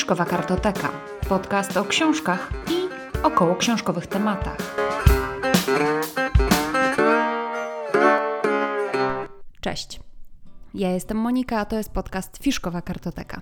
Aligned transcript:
Fiszkowa 0.00 0.24
Kartoteka. 0.24 0.92
Podcast 1.28 1.76
o 1.76 1.84
książkach 1.84 2.52
i 2.70 2.88
około 3.22 3.56
książkowych 3.56 4.06
tematach. 4.06 4.76
Cześć. 9.60 10.00
Ja 10.74 10.90
jestem 10.90 11.16
Monika, 11.16 11.58
a 11.58 11.64
to 11.64 11.76
jest 11.76 11.90
podcast 11.90 12.38
Fiszkowa 12.42 12.82
Kartoteka. 12.82 13.40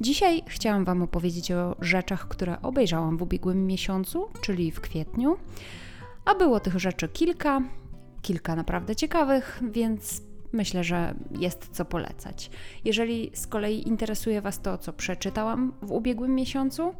Dzisiaj 0.00 0.42
chciałam 0.46 0.84
Wam 0.84 1.02
opowiedzieć 1.02 1.52
o 1.52 1.76
rzeczach, 1.80 2.28
które 2.28 2.62
obejrzałam 2.62 3.16
w 3.16 3.22
ubiegłym 3.22 3.66
miesiącu, 3.66 4.28
czyli 4.40 4.70
w 4.70 4.80
kwietniu. 4.80 5.36
A 6.24 6.34
było 6.34 6.60
tych 6.60 6.78
rzeczy 6.78 7.08
kilka, 7.08 7.60
kilka 8.22 8.56
naprawdę 8.56 8.96
ciekawych, 8.96 9.60
więc 9.70 10.29
myślę, 10.52 10.84
że 10.84 11.14
jest 11.38 11.68
co 11.72 11.84
polecać. 11.84 12.50
Jeżeli 12.84 13.30
z 13.34 13.46
kolei 13.46 13.88
interesuje 13.88 14.40
Was 14.40 14.60
to, 14.60 14.78
co 14.78 14.92
przeczytałam 14.92 15.72
w 15.82 15.92
ubiegłym 15.92 16.34
miesiącu, 16.34 16.94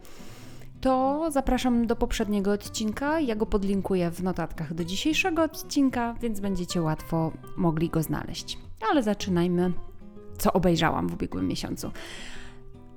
to 0.80 1.26
zapraszam 1.30 1.86
do 1.86 1.96
poprzedniego 1.96 2.52
odcinka. 2.52 3.20
Ja 3.20 3.36
go 3.36 3.46
podlinkuję 3.46 4.10
w 4.10 4.22
notatkach 4.22 4.74
do 4.74 4.84
dzisiejszego 4.84 5.42
odcinka, 5.42 6.14
więc 6.20 6.40
będziecie 6.40 6.82
łatwo 6.82 7.32
mogli 7.56 7.88
go 7.88 8.02
znaleźć. 8.02 8.58
Ale 8.90 9.02
zaczynajmy, 9.02 9.72
co 10.38 10.52
obejrzałam 10.52 11.08
w 11.08 11.14
ubiegłym 11.14 11.48
miesiącu. 11.48 11.90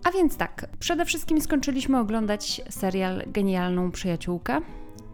A 0.03 0.11
więc 0.11 0.37
tak, 0.37 0.67
przede 0.79 1.05
wszystkim 1.05 1.41
skończyliśmy 1.41 1.99
oglądać 1.99 2.61
serial 2.69 3.23
Genialną 3.27 3.91
Przyjaciółkę. 3.91 4.61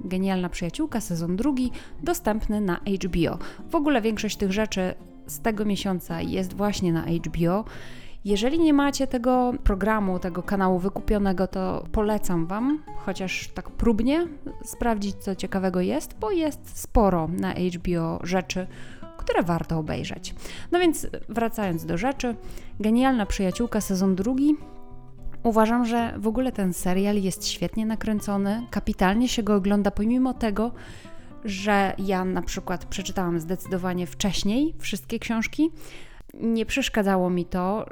Genialna 0.01 0.49
Przyjaciółka, 0.49 1.01
sezon 1.01 1.35
drugi, 1.35 1.71
dostępny 2.03 2.62
na 2.62 2.76
HBO. 2.76 3.37
W 3.70 3.76
ogóle 3.76 4.01
większość 4.01 4.37
tych 4.37 4.51
rzeczy 4.51 4.95
z 5.29 5.39
tego 5.39 5.65
miesiąca 5.65 6.21
jest 6.21 6.53
właśnie 6.53 6.93
na 6.93 7.01
HBO. 7.01 7.65
Jeżeli 8.25 8.59
nie 8.59 8.73
macie 8.73 9.07
tego 9.07 9.53
programu, 9.63 10.20
tego 10.20 10.43
kanału 10.43 10.79
wykupionego, 10.79 11.48
to 11.48 11.85
polecam 11.91 12.45
Wam, 12.48 12.84
chociaż 13.05 13.48
tak 13.48 13.70
próbnie, 13.70 14.27
sprawdzić, 14.63 15.15
co 15.15 15.35
ciekawego 15.35 15.81
jest, 15.81 16.15
bo 16.20 16.31
jest 16.31 16.79
sporo 16.79 17.27
na 17.27 17.54
HBO 17.54 18.20
rzeczy, 18.23 18.67
które 19.17 19.43
warto 19.43 19.77
obejrzeć. 19.77 20.35
No 20.71 20.79
więc 20.79 21.07
wracając 21.29 21.85
do 21.85 21.98
rzeczy, 21.98 22.35
genialna 22.79 23.26
przyjaciółka 23.26 23.82
sezon 23.82 24.15
drugi. 24.15 24.55
Uważam, 25.43 25.85
że 25.85 26.13
w 26.17 26.27
ogóle 26.27 26.51
ten 26.51 26.73
serial 26.73 27.15
jest 27.15 27.48
świetnie 27.48 27.85
nakręcony, 27.85 28.67
kapitalnie 28.70 29.27
się 29.27 29.43
go 29.43 29.55
ogląda, 29.55 29.91
pomimo 29.91 30.34
tego, 30.34 30.71
że 31.45 31.93
ja 31.98 32.26
na 32.26 32.41
przykład 32.41 32.85
przeczytałam 32.85 33.40
zdecydowanie 33.40 34.07
wcześniej 34.07 34.76
wszystkie 34.79 35.20
książki. 35.20 35.71
Nie 36.34 36.65
przeszkadzało 36.65 37.29
mi 37.29 37.45
to 37.45 37.85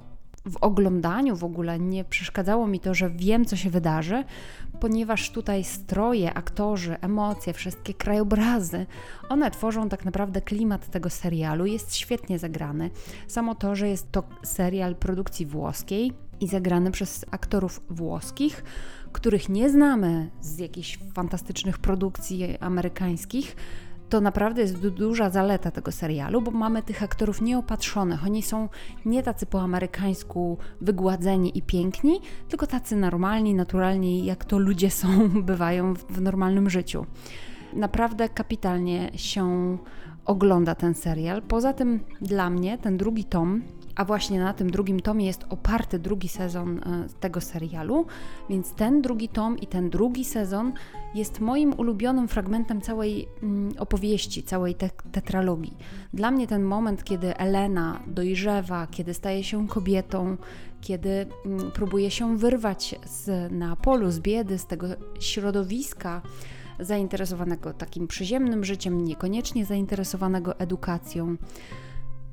w 0.45 0.57
oglądaniu 0.61 1.35
w 1.35 1.43
ogóle, 1.43 1.79
nie 1.79 2.03
przeszkadzało 2.03 2.67
mi 2.67 2.79
to, 2.79 2.93
że 2.93 3.09
wiem, 3.09 3.45
co 3.45 3.55
się 3.55 3.69
wydarzy, 3.69 4.23
ponieważ 4.79 5.31
tutaj 5.31 5.63
stroje, 5.63 6.33
aktorzy, 6.33 6.99
emocje, 7.01 7.53
wszystkie 7.53 7.93
krajobrazy, 7.93 8.85
one 9.29 9.51
tworzą 9.51 9.89
tak 9.89 10.05
naprawdę 10.05 10.41
klimat 10.41 10.91
tego 10.91 11.09
serialu. 11.09 11.65
Jest 11.65 11.95
świetnie 11.95 12.39
zagrany. 12.39 12.89
Samo 13.27 13.55
to, 13.55 13.75
że 13.75 13.89
jest 13.89 14.11
to 14.11 14.23
serial 14.43 14.95
produkcji 14.95 15.45
włoskiej 15.45 16.13
i 16.39 16.47
zagrany 16.47 16.91
przez 16.91 17.25
aktorów 17.31 17.81
włoskich 17.89 18.63
których 19.17 19.49
nie 19.49 19.69
znamy 19.69 20.29
z 20.41 20.57
jakichś 20.57 20.99
fantastycznych 21.13 21.77
produkcji 21.77 22.57
amerykańskich, 22.59 23.55
to 24.09 24.21
naprawdę 24.21 24.61
jest 24.61 24.87
duża 24.87 25.29
zaleta 25.29 25.71
tego 25.71 25.91
serialu, 25.91 26.41
bo 26.41 26.51
mamy 26.51 26.83
tych 26.83 27.03
aktorów 27.03 27.41
nieopatrzonych. 27.41 28.23
Oni 28.25 28.41
są 28.43 28.69
nie 29.05 29.23
tacy 29.23 29.45
po 29.45 29.61
amerykańsku 29.61 30.57
wygładzeni 30.81 31.57
i 31.57 31.61
piękni, 31.61 32.21
tylko 32.49 32.67
tacy 32.67 32.95
normalni, 32.95 33.55
naturalni, 33.55 34.25
jak 34.25 34.45
to 34.45 34.59
ludzie 34.59 34.91
są, 34.91 35.29
bywają 35.51 35.93
w 35.93 36.21
normalnym 36.21 36.69
życiu. 36.69 37.05
Naprawdę 37.73 38.29
kapitalnie 38.29 39.11
się 39.15 39.77
ogląda 40.25 40.75
ten 40.75 40.93
serial. 40.93 41.41
Poza 41.41 41.73
tym 41.73 41.99
dla 42.21 42.49
mnie 42.49 42.77
ten 42.77 42.97
drugi 42.97 43.23
tom 43.23 43.61
a 43.97 44.05
właśnie 44.05 44.39
na 44.39 44.53
tym 44.53 44.71
drugim 44.71 44.99
tomie 44.99 45.25
jest 45.25 45.45
oparty 45.49 45.99
drugi 45.99 46.29
sezon 46.29 46.79
e, 46.79 47.07
tego 47.19 47.41
serialu, 47.41 48.05
więc 48.49 48.71
ten 48.71 49.01
drugi 49.01 49.29
tom 49.29 49.57
i 49.57 49.67
ten 49.67 49.89
drugi 49.89 50.25
sezon 50.25 50.73
jest 51.15 51.39
moim 51.39 51.73
ulubionym 51.73 52.27
fragmentem 52.27 52.81
całej 52.81 53.27
mm, 53.43 53.73
opowieści, 53.77 54.43
całej 54.43 54.75
te 54.75 54.89
tetralogii. 55.11 55.77
Dla 56.13 56.31
mnie 56.31 56.47
ten 56.47 56.63
moment, 56.63 57.03
kiedy 57.03 57.37
Elena 57.37 57.99
dojrzewa, 58.07 58.87
kiedy 58.87 59.13
staje 59.13 59.43
się 59.43 59.67
kobietą, 59.67 60.37
kiedy 60.81 61.25
mm, 61.45 61.71
próbuje 61.71 62.11
się 62.11 62.37
wyrwać 62.37 62.95
z 63.05 63.51
Neapolu, 63.51 64.11
z 64.11 64.19
biedy, 64.19 64.57
z 64.57 64.65
tego 64.65 64.87
środowiska, 65.19 66.21
zainteresowanego 66.79 67.73
takim 67.73 68.07
przyziemnym 68.07 68.63
życiem, 68.63 69.03
niekoniecznie 69.03 69.65
zainteresowanego 69.65 70.59
edukacją. 70.59 71.37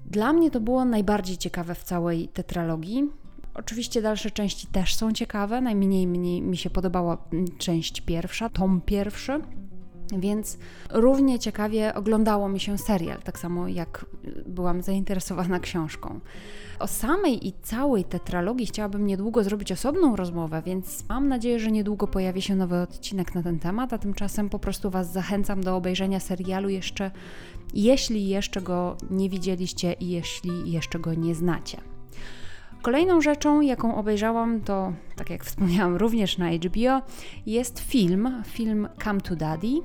Dla 0.06 0.32
mnie 0.32 0.50
to 0.50 0.60
było 0.60 0.84
najbardziej 0.84 1.36
ciekawe 1.36 1.74
w 1.74 1.84
całej 1.84 2.28
tetralogii. 2.28 3.10
Oczywiście 3.54 4.02
dalsze 4.02 4.30
części 4.30 4.66
też 4.66 4.94
są 4.94 5.12
ciekawe, 5.12 5.60
najmniej 5.60 6.06
mniej 6.06 6.42
mi 6.42 6.56
się 6.56 6.70
podobała 6.70 7.18
część 7.58 8.00
pierwsza, 8.00 8.48
tom 8.48 8.80
pierwszy. 8.80 9.40
Więc 10.12 10.58
równie 10.90 11.38
ciekawie 11.38 11.94
oglądało 11.94 12.48
mi 12.48 12.60
się 12.60 12.78
serial, 12.78 13.22
tak 13.22 13.38
samo 13.38 13.68
jak 13.68 14.06
byłam 14.46 14.82
zainteresowana 14.82 15.60
książką. 15.60 16.20
O 16.78 16.86
samej 16.86 17.46
i 17.46 17.52
całej 17.62 18.04
tetralogii 18.04 18.66
chciałabym 18.66 19.06
niedługo 19.06 19.44
zrobić 19.44 19.72
osobną 19.72 20.16
rozmowę, 20.16 20.62
więc 20.66 21.08
mam 21.08 21.28
nadzieję, 21.28 21.58
że 21.58 21.70
niedługo 21.70 22.06
pojawi 22.06 22.42
się 22.42 22.56
nowy 22.56 22.76
odcinek 22.76 23.34
na 23.34 23.42
ten 23.42 23.58
temat, 23.58 23.92
a 23.92 23.98
tymczasem 23.98 24.48
po 24.48 24.58
prostu 24.58 24.90
Was 24.90 25.12
zachęcam 25.12 25.60
do 25.60 25.76
obejrzenia 25.76 26.20
serialu 26.20 26.68
jeszcze, 26.68 27.10
jeśli 27.74 28.28
jeszcze 28.28 28.62
go 28.62 28.96
nie 29.10 29.28
widzieliście 29.28 29.92
i 29.92 30.08
jeśli 30.08 30.72
jeszcze 30.72 30.98
go 30.98 31.14
nie 31.14 31.34
znacie. 31.34 31.78
Kolejną 32.82 33.20
rzeczą, 33.20 33.60
jaką 33.60 33.96
obejrzałam, 33.96 34.60
to, 34.60 34.92
tak 35.16 35.30
jak 35.30 35.44
wspomniałam, 35.44 35.96
również 35.96 36.38
na 36.38 36.50
HBO, 36.50 37.02
jest 37.46 37.80
film, 37.80 38.42
film 38.46 38.88
Come 39.04 39.20
to 39.20 39.36
Daddy. 39.36 39.80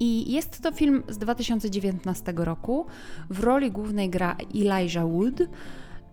I 0.00 0.32
jest 0.32 0.62
to 0.62 0.72
film 0.72 1.02
z 1.08 1.18
2019 1.18 2.32
roku. 2.36 2.86
W 3.30 3.40
roli 3.40 3.70
głównej 3.70 4.10
gra 4.10 4.36
Elijah 4.54 5.08
Wood, 5.08 5.42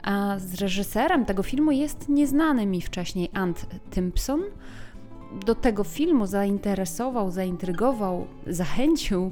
a 0.03 0.39
z 0.39 0.53
reżyserem 0.61 1.25
tego 1.25 1.43
filmu 1.43 1.71
jest 1.71 2.09
nieznany 2.09 2.65
mi 2.65 2.81
wcześniej 2.81 3.29
Ant 3.33 3.65
Timpson. 3.91 4.41
Do 5.45 5.55
tego 5.55 5.83
filmu 5.83 6.25
zainteresował, 6.25 7.31
zaintrygował, 7.31 8.27
zachęcił 8.47 9.31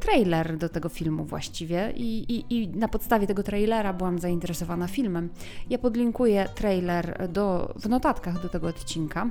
trailer 0.00 0.58
do 0.58 0.68
tego 0.68 0.88
filmu 0.88 1.24
właściwie 1.24 1.92
I, 1.96 2.32
i, 2.32 2.44
i, 2.50 2.68
na 2.68 2.88
podstawie 2.88 3.26
tego 3.26 3.42
trailera 3.42 3.92
byłam 3.92 4.18
zainteresowana 4.18 4.88
filmem. 4.88 5.28
Ja 5.70 5.78
podlinkuję 5.78 6.48
trailer 6.54 7.28
do, 7.28 7.74
w 7.80 7.88
notatkach 7.88 8.42
do 8.42 8.48
tego 8.48 8.66
odcinka. 8.66 9.30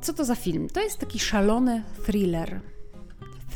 Co 0.00 0.12
to 0.12 0.24
za 0.24 0.34
film? 0.34 0.68
To 0.68 0.80
jest 0.80 0.98
taki 0.98 1.18
szalony 1.18 1.82
thriller 2.06 2.60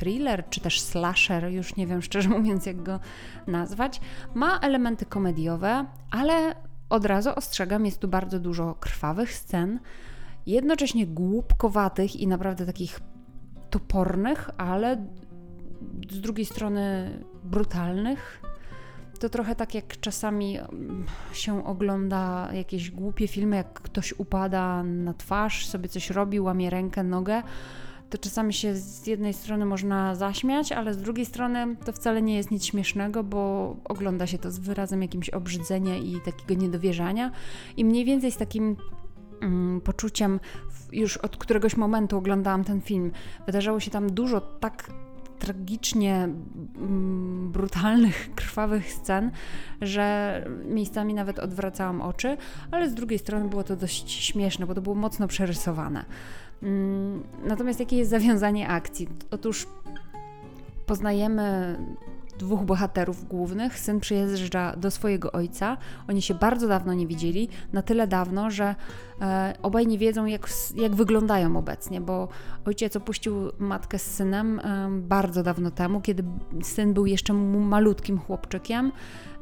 thriller 0.03 0.45
czy 0.51 0.61
też 0.61 0.81
slasher, 0.81 1.45
już 1.45 1.77
nie 1.77 1.87
wiem 1.87 2.03
szczerze 2.03 2.29
mówiąc 2.39 2.67
jak 2.67 2.83
go 2.83 3.01
nazwać. 3.47 4.01
Ma 4.35 4.59
elementy 4.59 5.07
komediowe, 5.07 5.87
ale 6.11 6.55
od 6.91 7.05
razu 7.05 7.31
ostrzegam, 7.37 7.87
jest 7.87 7.99
tu 7.99 8.09
bardzo 8.09 8.41
dużo 8.41 8.75
krwawych 8.75 9.35
scen, 9.35 9.81
jednocześnie 10.47 11.07
głupkowatych 11.07 12.17
i 12.17 12.27
naprawdę 12.27 12.67
takich 12.67 13.01
topornych, 13.71 14.51
ale 14.57 15.07
z 16.11 16.21
drugiej 16.21 16.47
strony 16.47 17.11
brutalnych. 17.45 18.43
To 19.21 19.29
trochę 19.29 19.55
tak 19.55 19.75
jak 19.75 20.01
czasami 20.01 20.59
mm, 20.59 21.05
się 21.33 21.67
ogląda 21.67 22.49
jakieś 22.53 22.91
głupie 22.91 23.29
filmy, 23.29 23.57
jak 23.57 23.73
ktoś 23.73 24.15
upada 24.19 24.83
na 24.83 25.15
twarz, 25.15 25.67
sobie 25.67 25.89
coś 25.89 26.11
robi, 26.11 26.41
łamie 26.41 26.71
rękę, 26.71 27.05
nogę 27.05 27.43
to 28.13 28.19
czasami 28.19 28.53
się 28.53 28.77
z 28.77 29.07
jednej 29.07 29.35
strony 29.35 29.65
można 29.65 30.15
zaśmiać, 30.15 30.73
ale 30.73 30.95
z 30.95 30.97
drugiej 30.97 31.27
strony 31.27 31.77
to 31.85 31.93
wcale 31.93 32.23
nie 32.23 32.37
jest 32.37 32.51
nic 32.51 32.65
śmiesznego, 32.65 33.25
bo 33.25 33.77
ogląda 33.85 34.27
się 34.27 34.39
to 34.39 34.51
z 34.51 34.59
wyrazem 34.59 35.03
jakimś 35.03 35.31
obrzydzenia 35.31 35.97
i 35.97 36.21
takiego 36.25 36.63
niedowierzania. 36.63 37.31
I 37.77 37.85
mniej 37.85 38.05
więcej 38.05 38.33
z 38.33 38.37
takim 38.37 38.77
mm, 39.43 39.81
poczuciem, 39.81 40.41
już 40.93 41.17
od 41.17 41.37
któregoś 41.37 41.77
momentu 41.77 42.17
oglądałam 42.17 42.65
ten 42.65 42.81
film, 42.81 43.13
wydarzało 43.47 43.81
się 43.81 43.91
tam 43.91 44.13
dużo 44.13 44.41
tak 44.41 44.91
tragicznie 45.43 46.15
mm, 46.15 47.53
brutalnych, 47.53 48.31
krwawych 48.35 48.93
scen, 48.93 49.31
że 49.81 50.45
miejscami 50.65 51.15
nawet 51.15 51.39
odwracałam 51.39 52.01
oczy, 52.01 52.37
ale 52.71 52.91
z 52.91 52.95
drugiej 52.95 53.19
strony 53.19 53.49
było 53.49 53.65
to 53.65 53.77
dość 53.77 54.11
śmieszne, 54.11 54.67
bo 54.67 54.75
to 54.75 54.83
było 54.83 54.95
mocno 54.95 55.29
przerysowane. 55.29 56.05
Mm, 56.63 57.23
natomiast 57.45 57.81
jakie 57.81 57.97
jest 57.97 58.11
zawiązanie 58.11 58.69
akcji? 58.69 59.09
Otóż 59.31 59.67
poznajemy 60.87 61.77
dwóch 62.39 62.65
bohaterów 62.65 63.29
głównych. 63.29 63.79
Syn 63.79 64.01
przyjeżdża 64.01 64.77
do 64.77 64.91
swojego 64.91 65.33
ojca. 65.33 65.77
Oni 66.09 66.23
się 66.23 66.35
bardzo 66.35 66.69
dawno 66.69 66.95
nie 66.95 67.07
widzieli, 67.07 67.49
na 67.73 67.83
tyle 67.83 68.07
dawno, 68.07 68.51
że 68.51 68.75
e, 69.21 69.55
obaj 69.63 69.87
nie 69.87 69.99
wiedzą, 69.99 70.27
jak, 70.27 70.49
jak 70.75 70.95
wyglądają 70.95 71.57
obecnie, 71.57 72.01
bo 72.01 72.29
ojciec 72.65 72.97
opuścił 72.97 73.35
matkę 73.59 73.99
z 73.99 74.15
synem 74.15 74.61
e, 74.61 74.89
bardzo 74.91 75.43
dawno 75.43 75.71
temu, 75.71 76.01
kiedy 76.01 76.25
syn 76.63 76.95
był 76.95 77.07
jeszcze 77.07 77.33
malutkim 77.33 78.19
chłopczykiem, 78.19 78.93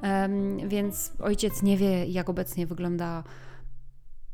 e, 0.03 0.29
więc 0.69 1.13
ojciec 1.23 1.63
nie 1.63 1.77
wie, 1.77 2.07
jak 2.07 2.31
obecnie 2.31 2.67
wygląda 2.67 3.23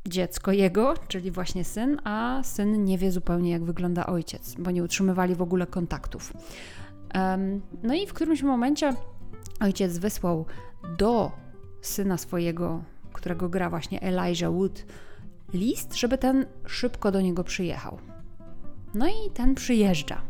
dziecko 0.09 0.53
jego, 0.53 0.95
czyli 1.09 1.31
właśnie 1.31 1.65
syn, 1.65 2.01
a 2.05 2.41
syn 2.45 2.85
nie 2.85 2.99
wie 2.99 3.13
zupełnie, 3.13 3.51
jak 3.51 3.65
wygląda 3.65 4.07
ojciec, 4.07 4.55
bo 4.59 4.71
nie 4.71 4.83
utrzymywali 4.83 5.35
w 5.35 5.43
ogóle 5.43 5.67
kontaktów. 5.67 6.33
No 7.83 7.95
i 7.95 8.07
w 8.07 8.13
którymś 8.13 8.43
momencie 8.43 8.95
ojciec 9.61 9.99
wysłał 9.99 10.47
do 10.99 11.33
syna 11.81 12.19
swojego, 12.19 12.83
którego 13.13 13.49
gra 13.49 13.71
właśnie 13.71 14.03
Elijah 14.03 14.53
Wood, 14.53 14.85
list, 15.53 15.95
żeby 15.95 16.19
ten 16.19 16.47
szybko 16.67 17.13
do 17.13 17.21
niego 17.21 17.45
przyjechał. 17.45 17.99
No 18.95 19.09
i 19.09 19.31
ten 19.35 19.55
przyjeżdża. 19.55 20.23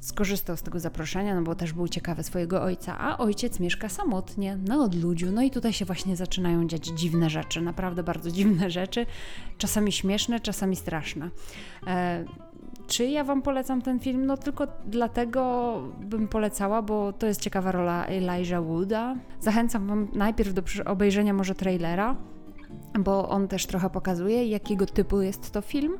Skorzystał 0.00 0.56
z 0.56 0.62
tego 0.62 0.80
zaproszenia, 0.80 1.34
no 1.34 1.42
bo 1.42 1.54
też 1.54 1.72
był 1.72 1.88
ciekawy 1.88 2.22
swojego 2.22 2.62
ojca, 2.62 2.98
a 2.98 3.18
ojciec 3.18 3.60
mieszka 3.60 3.88
samotnie, 3.88 4.56
na 4.56 4.84
odludziu. 4.84 5.32
No 5.32 5.42
i 5.42 5.50
tutaj 5.50 5.72
się 5.72 5.84
właśnie 5.84 6.16
zaczynają 6.16 6.66
dziać 6.66 6.86
dziwne 6.86 7.30
rzeczy, 7.30 7.60
naprawdę 7.60 8.02
bardzo 8.02 8.30
dziwne 8.30 8.70
rzeczy, 8.70 9.06
czasami 9.58 9.92
śmieszne, 9.92 10.40
czasami 10.40 10.76
straszne. 10.76 11.30
E, 11.86 12.24
czy 12.86 13.06
ja 13.06 13.24
Wam 13.24 13.42
polecam 13.42 13.82
ten 13.82 14.00
film? 14.00 14.26
No 14.26 14.36
tylko 14.36 14.66
dlatego 14.86 15.74
bym 16.00 16.28
polecała, 16.28 16.82
bo 16.82 17.12
to 17.12 17.26
jest 17.26 17.40
ciekawa 17.40 17.72
rola 17.72 18.06
Elijah 18.06 18.64
Wooda. 18.64 19.16
Zachęcam 19.40 19.86
Wam 19.86 20.08
najpierw 20.12 20.54
do 20.54 20.62
obejrzenia 20.84 21.32
może 21.32 21.54
trailera, 21.54 22.16
bo 22.98 23.28
on 23.28 23.48
też 23.48 23.66
trochę 23.66 23.90
pokazuje, 23.90 24.46
jakiego 24.46 24.86
typu 24.86 25.20
jest 25.20 25.50
to 25.50 25.60
film. 25.60 25.98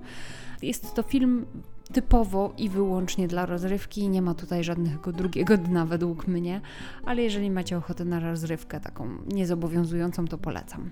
Jest 0.63 0.95
to 0.95 1.03
film 1.03 1.47
typowo 1.93 2.53
i 2.59 2.69
wyłącznie 2.69 3.29
dla 3.29 3.47
rozrywki. 3.47 4.09
Nie 4.09 4.23
ma 4.23 4.35
tutaj 4.35 4.65
żadnego 4.65 5.13
drugiego 5.13 5.57
dna 5.57 5.87
według 5.87 6.27
mnie, 6.27 6.61
ale 7.07 7.23
jeżeli 7.23 7.51
macie 7.51 7.77
ochotę 7.77 8.05
na 8.05 8.21
rozrywkę 8.21 8.81
taką 8.81 9.09
niezobowiązującą, 9.27 10.27
to 10.27 10.39
polecam. 10.39 10.91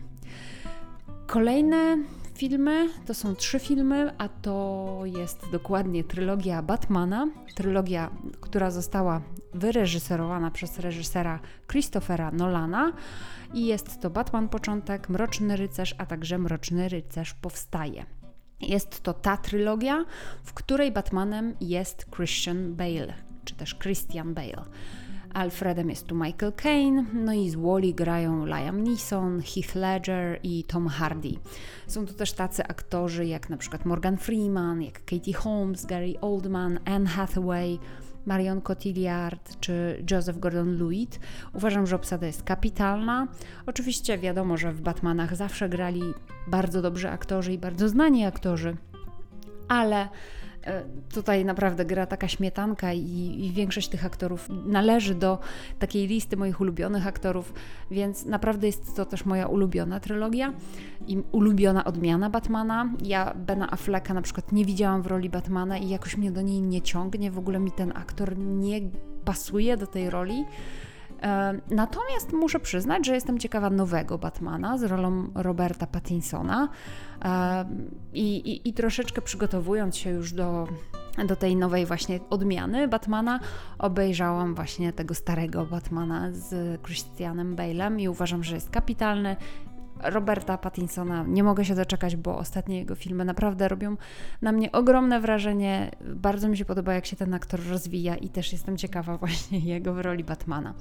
Kolejne 1.27 1.99
filmy 2.35 2.89
to 3.07 3.15
są 3.15 3.35
trzy 3.35 3.59
filmy, 3.59 4.13
a 4.19 4.29
to 4.29 5.01
jest 5.05 5.51
dokładnie 5.53 6.05
trylogia 6.05 6.63
Batmana. 6.63 7.29
Trylogia, 7.55 8.11
która 8.41 8.71
została 8.71 9.21
wyreżyserowana 9.55 10.51
przez 10.51 10.79
reżysera 10.79 11.41
Christophera 11.71 12.31
Nolana. 12.31 12.93
I 13.55 13.67
jest 13.67 14.01
to 14.01 14.11
Batman 14.11 14.49
Początek, 14.49 15.09
Mroczny 15.09 15.57
Rycerz, 15.57 15.95
a 15.99 16.07
także 16.07 16.39
Mroczny 16.39 16.89
Rycerz 16.89 17.35
Powstaje. 17.35 18.07
Jest 18.61 19.03
to 19.03 19.13
ta 19.13 19.37
trylogia, 19.37 20.05
w 20.45 20.53
której 20.53 20.93
Batmanem 20.93 21.55
jest 21.61 22.07
Christian 22.17 22.75
Bale, 22.75 23.15
czy 23.45 23.55
też 23.55 23.79
Christian 23.79 24.35
Bale. 24.35 24.65
Alfredem 25.35 25.91
jest 25.91 26.07
tu 26.07 26.15
Michael 26.15 26.53
Caine, 26.53 27.07
no 27.15 27.33
i 27.33 27.51
z 27.51 27.55
Wally 27.55 27.95
grają 27.95 28.47
Liam 28.47 28.85
Neeson, 28.85 29.43
Heath 29.43 29.75
Ledger 29.75 30.39
i 30.43 30.65
Tom 30.65 30.89
Hardy. 30.89 31.35
Są 31.87 32.07
tu 32.07 32.15
też 32.15 32.33
tacy 32.33 32.65
aktorzy 32.65 33.27
jak 33.27 33.51
na 33.51 33.57
przykład 33.57 33.85
Morgan 33.85 34.17
Freeman, 34.17 34.83
jak 34.83 35.05
Katie 35.05 35.35
Holmes, 35.35 35.87
Gary 35.87 36.15
Oldman, 36.21 36.79
Anne 36.85 37.09
Hathaway, 37.09 37.79
Marion 38.27 38.61
Cotillard 38.61 39.61
czy 39.61 40.05
Joseph 40.11 40.39
Gordon-Lewitt. 40.39 41.19
Uważam, 41.55 41.87
że 41.87 41.97
obsada 41.97 42.27
jest 42.27 42.43
kapitalna. 42.43 43.29
Oczywiście 43.67 44.19
wiadomo, 44.19 44.57
że 44.57 44.73
w 44.73 44.81
Batmanach 44.81 45.37
zawsze 45.37 45.69
grali 45.69 46.03
bardzo 46.47 46.83
dobrzy 46.83 47.11
aktorzy 47.11 47.53
i 47.53 47.59
bardzo 47.59 47.89
znani 47.89 48.25
aktorzy, 48.25 48.77
ale 49.69 50.09
tutaj 51.15 51.45
naprawdę 51.45 51.85
gra 51.85 52.07
taka 52.07 52.29
śmietanka 52.29 52.93
i, 52.93 53.37
i, 53.45 53.53
większość 53.53 53.89
tych 53.89 54.07
aktorów 54.07 54.49
należy 54.67 55.15
do 55.15 55.39
takiej 55.79 56.07
listy 56.07 56.37
moich 56.37 56.61
ulubionych 56.61 57.07
aktorów, 57.07 57.53
więc 57.91 58.25
naprawdę 58.25 58.67
jest 58.67 58.97
to 58.97 59.05
też 59.05 59.25
moja 59.25 59.47
ulubiona 59.47 60.01
trylogia 60.01 60.53
i 61.07 61.23
ulubiona 61.33 61.85
odmiana 61.85 62.31
Batmana. 62.31 62.91
Ja 63.03 63.35
Bena 63.35 63.71
Afflecka 63.71 64.15
na 64.15 64.23
przykład 64.23 64.53
nie 64.53 64.65
widziałam 64.65 65.03
w 65.03 65.07
roli 65.07 65.31
Batmana 65.31 65.79
i 65.79 65.89
jakoś 65.89 66.17
mnie 66.17 66.33
do 66.33 66.43
niej 66.43 66.63
nie 66.63 66.83
ciągnie, 66.83 67.31
w 67.31 67.39
ogóle 67.39 67.61
mi 67.61 67.73
ten 67.73 67.93
aktor 67.95 68.39
nie 68.39 68.81
pasuje 69.25 69.77
do 69.77 69.87
tej 69.87 70.11
roli. 70.11 70.45
E, 71.23 71.61
natomiast 71.71 72.33
muszę 72.33 72.61
przyznać, 72.61 73.07
że 73.07 73.15
jestem 73.15 73.39
ciekawa 73.39 73.71
nowego 73.71 74.19
Batmana 74.19 74.79
z 74.79 74.83
rolą 74.83 75.29
Roberta 75.35 75.87
Pattinsona 75.87 76.69
e, 77.25 77.65
i, 78.13 78.37
i, 78.37 78.69
i 78.69 78.73
troszeczkę 78.73 79.23
przygotowując 79.23 79.97
się 79.97 80.11
już 80.11 80.33
do, 80.33 80.69
do 81.27 81.37
tej 81.37 81.57
nowej 81.57 81.87
właśnie 81.87 82.21
odmiany 82.31 82.89
Batmana, 82.89 83.41
obejrzałam 83.79 84.55
właśnie 84.55 84.93
tego 84.93 85.15
starego 85.15 85.67
Batmana 85.67 86.33
z 86.33 86.81
Christianem 86.83 87.57
Bale'em 87.57 88.01
i 88.01 88.09
uważam, 88.09 88.45
że 88.45 88.55
jest 88.55 88.71
kapitalny. 88.71 89.37
Roberta 90.03 90.59
Pattinsona 90.59 91.25
nie 91.29 91.43
mogę 91.43 91.65
się 91.65 91.75
doczekać, 91.75 92.17
bo 92.17 92.39
ostatnie 92.39 92.79
jego 92.79 92.95
filmy 92.95 93.25
naprawdę 93.25 93.69
robią 93.69 93.97
na 94.43 94.53
mnie 94.53 94.73
ogromne 94.73 95.21
wrażenie. 95.21 95.91
Bardzo 96.01 96.49
mi 96.49 96.57
się 96.57 96.65
podoba, 96.65 96.95
jak 96.95 97.07
się 97.07 97.17
ten 97.17 97.35
aktor 97.35 97.61
rozwija 97.71 98.17
i 98.17 98.29
też 98.29 98.53
jestem 98.53 98.77
ciekawa 98.77 99.17
właśnie 99.23 99.59
jego 99.59 99.95
w 99.95 99.99
roli 99.99 100.25
Batmana. 100.25 100.75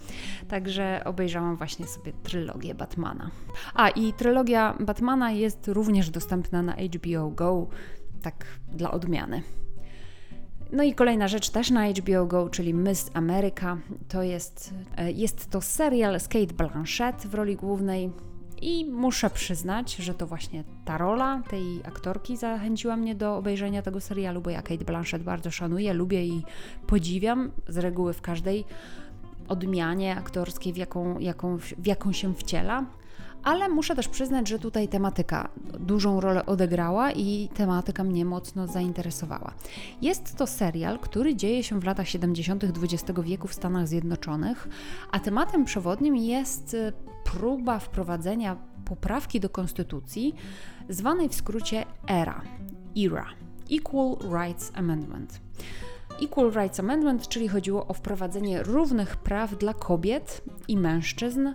Także 0.48 1.02
obejrzałam 1.06 1.58
właśnie 1.58 1.88
sobie 1.88 2.14
trylogię 2.24 2.76
Batmana. 2.76 3.32
A 3.74 3.90
i 3.90 4.14
trylogia 4.14 4.78
Batmana 4.80 5.32
jest 5.32 5.68
również 5.68 6.10
dostępna 6.10 6.62
na 6.62 6.74
HBO 6.74 7.30
Go, 7.30 7.68
tak 8.22 8.46
dla 8.72 8.92
odmiany. 8.92 9.42
No 10.72 10.84
i 10.84 10.94
kolejna 10.94 11.28
rzecz 11.28 11.50
też 11.50 11.72
na 11.72 11.88
HBO 11.88 12.26
Go, 12.26 12.50
czyli 12.50 12.74
Miss 12.74 13.12
America. 13.14 13.78
To 14.08 14.24
jest, 14.24 14.74
e, 14.98 15.12
jest 15.12 15.50
to 15.50 15.62
serial 15.62 16.20
z 16.20 16.28
Kate 16.28 16.54
Blanchett 16.54 17.28
w 17.28 17.34
roli 17.34 17.56
głównej. 17.56 18.12
I 18.62 18.86
muszę 18.86 19.30
przyznać, 19.30 19.96
że 19.96 20.14
to 20.14 20.28
właśnie 20.28 20.64
ta 20.86 20.98
rola 20.98 21.42
tej 21.50 21.82
aktorki 21.84 22.38
zachęciła 22.38 22.98
mnie 22.98 23.16
do 23.16 23.38
obejrzenia 23.38 23.82
tego 23.82 24.02
serialu, 24.02 24.42
bo 24.42 24.50
ja 24.50 24.62
Kate 24.62 24.86
Blanchett 24.86 25.24
bardzo 25.24 25.52
szanuję, 25.52 25.94
lubię 25.94 26.26
i 26.26 26.44
podziwiam 26.88 27.52
z 27.68 27.78
reguły 27.78 28.14
w 28.14 28.22
każdej 28.22 28.66
odmianie 29.48 30.16
aktorskiej, 30.16 30.74
w 30.74 30.78
jaką, 30.78 31.20
jaką, 31.20 31.58
w 31.58 31.88
jaką 31.88 32.14
się 32.14 32.36
wciela. 32.36 32.86
Ale 33.44 33.70
muszę 33.70 33.96
też 33.96 34.08
przyznać, 34.08 34.50
że 34.50 34.60
tutaj 34.60 34.88
tematyka 34.88 35.50
dużą 35.80 36.20
rolę 36.20 36.46
odegrała 36.46 37.12
i 37.12 37.50
tematyka 37.54 38.04
mnie 38.04 38.26
mocno 38.26 38.68
zainteresowała. 38.68 39.54
Jest 40.02 40.36
to 40.36 40.48
serial, 40.48 41.00
który 41.00 41.36
dzieje 41.36 41.64
się 41.64 41.80
w 41.80 41.84
latach 41.84 42.08
70. 42.08 42.64
XX 42.64 43.20
wieku 43.22 43.48
w 43.48 43.54
Stanach 43.54 43.88
Zjednoczonych, 43.88 44.68
a 45.12 45.20
tematem 45.20 45.66
przewodnim 45.66 46.16
jest 46.16 46.76
próba 47.24 47.80
wprowadzenia 47.80 48.58
poprawki 48.86 49.40
do 49.40 49.50
konstytucji, 49.50 50.36
zwanej 50.90 51.30
w 51.30 51.36
skrócie 51.36 51.86
ERA, 52.08 52.42
ERA 52.98 53.26
Equal 53.72 54.18
Rights 54.32 54.72
Amendment. 54.76 55.40
Equal 56.22 56.52
Rights 56.52 56.80
Amendment, 56.80 57.28
czyli 57.28 57.48
chodziło 57.48 57.88
o 57.88 57.94
wprowadzenie 57.94 58.64
równych 58.64 59.16
praw 59.16 59.58
dla 59.58 59.74
kobiet 59.74 60.42
i 60.68 60.78
mężczyzn 60.78 61.50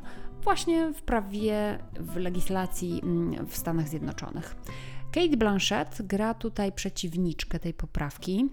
właśnie 0.47 0.93
w 0.93 1.03
prawie, 1.03 1.79
w 2.01 2.17
legislacji 2.17 3.01
mm, 3.03 3.47
w 3.47 3.57
Stanach 3.57 3.89
Zjednoczonych. 3.89 4.57
Kate 5.13 5.37
Blanchett 5.37 6.03
gra 6.03 6.35
tutaj 6.35 6.73
przeciwniczkę 6.73 7.59
tej 7.59 7.75
poprawki, 7.75 8.49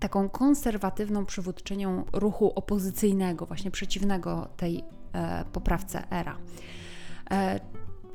taką 0.00 0.28
konserwatywną 0.28 1.26
przywódczynią 1.26 2.04
ruchu 2.12 2.52
opozycyjnego, 2.54 3.46
właśnie 3.46 3.70
przeciwnego 3.70 4.48
tej 4.56 4.84
e, 5.12 5.44
poprawce 5.52 6.10
ERA. 6.10 6.36
E, 7.30 7.60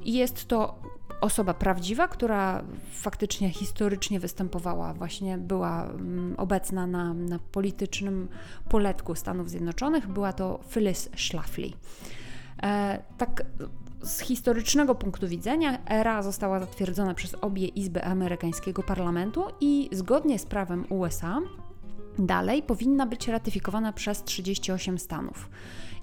jest 0.05 0.47
to 0.47 0.79
osoba 1.21 1.53
prawdziwa, 1.53 2.07
która 2.07 2.63
faktycznie 2.91 3.49
historycznie 3.49 4.19
występowała, 4.19 4.93
właśnie 4.93 5.37
była 5.37 5.83
mm, 5.83 6.35
obecna 6.37 6.87
na, 6.87 7.13
na 7.13 7.39
politycznym 7.39 8.27
poletku 8.69 9.15
Stanów 9.15 9.49
Zjednoczonych. 9.49 10.07
Była 10.07 10.33
to 10.33 10.59
Phyllis 10.69 11.09
Schlafly. 11.15 11.71
E, 12.63 13.03
tak 13.17 13.43
z 14.03 14.19
historycznego 14.19 14.95
punktu 14.95 15.27
widzenia 15.27 15.85
ERA 15.85 16.21
została 16.21 16.59
zatwierdzona 16.59 17.13
przez 17.13 17.35
obie 17.41 17.67
izby 17.67 18.03
amerykańskiego 18.03 18.83
parlamentu 18.83 19.43
i 19.59 19.89
zgodnie 19.91 20.39
z 20.39 20.45
prawem 20.45 20.85
USA 20.89 21.39
dalej 22.19 22.63
powinna 22.63 23.05
być 23.05 23.27
ratyfikowana 23.27 23.93
przez 23.93 24.23
38 24.23 24.99
stanów. 24.99 25.49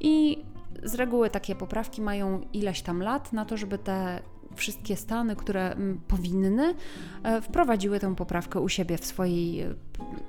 I 0.01 0.45
z 0.83 0.95
reguły 0.95 1.31
takie 1.31 1.55
poprawki 1.55 2.03
mają 2.03 2.41
ileś 2.53 2.83
tam 2.83 3.03
lat 3.03 3.33
na 3.33 3.45
to, 3.45 3.57
żeby 3.57 3.79
te 3.79 4.23
wszystkie 4.57 4.97
stany, 4.97 5.37
które 5.37 5.77
powinny, 6.09 6.75
e, 7.23 7.41
wprowadziły 7.41 8.01
tę 8.01 8.15
poprawkę 8.15 8.61
u 8.61 8.69
siebie 8.69 8.99
w, 8.99 9.07
swojej, 9.07 9.65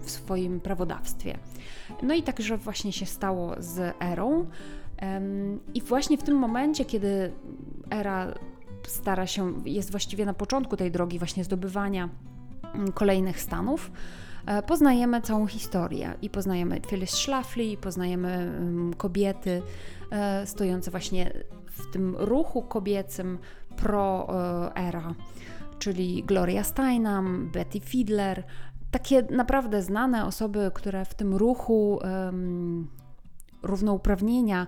w 0.01 0.12
swoim 0.12 0.59
prawodawstwie. 0.59 1.38
No 2.03 2.13
i 2.13 2.24
także 2.24 2.57
właśnie 2.57 2.91
się 2.91 3.05
stało 3.05 3.55
z 3.57 3.95
erą. 4.00 4.45
I 5.74 5.82
właśnie 5.82 6.18
w 6.18 6.24
tym 6.24 6.38
momencie, 6.38 6.86
kiedy 6.86 7.32
era 7.89 8.34
stara 8.88 9.27
się, 9.27 9.53
jest 9.65 9.91
właściwie 9.91 10.25
na 10.25 10.34
początku 10.34 10.77
tej 10.77 10.91
drogi 10.91 11.20
właśnie 11.20 11.44
zdobywania 11.44 12.10
kolejnych 12.94 13.41
stanów, 13.41 13.91
e, 14.46 14.63
poznajemy 14.63 15.22
całą 15.22 15.48
historię 15.48 16.13
i 16.22 16.29
poznajemy 16.29 16.82
Phyllis 16.82 17.10
Schlafly, 17.10 17.77
poznajemy 17.77 18.51
kobiety 18.98 19.62
e, 20.12 20.48
stojące 20.48 20.91
właśnie 20.91 21.32
w 21.65 21.91
tym 21.91 22.15
ruchu 22.15 22.62
kobiecym 22.62 23.38
pro-era, 23.75 25.15
czyli 25.79 26.24
Gloria 26.24 26.63
Steinem, 26.63 27.50
Betty 27.53 27.79
Fiedler, 27.79 28.44
takie 28.91 29.22
naprawdę 29.22 29.82
znane 29.82 30.25
osoby, 30.25 30.72
które 30.74 31.06
w 31.06 31.15
tym 31.15 31.36
ruchu 31.36 32.00
um, 32.03 32.88
równouprawnienia 33.63 34.67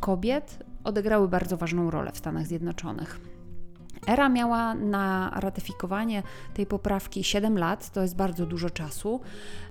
kobiet 0.00 0.58
odegrały 0.84 1.28
bardzo 1.28 1.56
ważną 1.56 1.90
rolę 1.90 2.12
w 2.12 2.18
Stanach 2.18 2.46
Zjednoczonych. 2.46 3.20
Era 4.06 4.28
miała 4.28 4.74
na 4.74 5.30
ratyfikowanie 5.36 6.22
tej 6.54 6.66
poprawki 6.66 7.24
7 7.24 7.58
lat, 7.58 7.90
to 7.90 8.02
jest 8.02 8.16
bardzo 8.16 8.46
dużo 8.46 8.70
czasu. 8.70 9.20